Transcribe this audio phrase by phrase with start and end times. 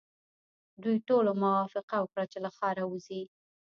[0.83, 3.21] دوی ټولو موافقه وکړه چې له ښاره وځي.